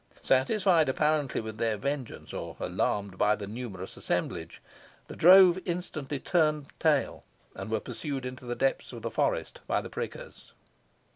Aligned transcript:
Satisfied, 0.23 0.89
apparently, 0.89 1.41
with 1.41 1.59
their 1.59 1.77
vengeance, 1.77 2.33
or 2.33 2.57
alarmed 2.59 3.19
by 3.19 3.35
the 3.35 3.45
numerous 3.45 3.95
assemblage, 3.95 4.59
the 5.07 5.15
drove 5.15 5.59
instantly 5.63 6.19
turned 6.19 6.65
tail 6.79 7.23
and 7.53 7.69
were 7.69 7.79
pursued 7.79 8.25
into 8.25 8.45
the 8.45 8.55
depths 8.55 8.91
of 8.93 9.03
the 9.03 9.11
forest 9.11 9.61
by 9.67 9.79
the 9.79 9.91
prickers. 9.91 10.53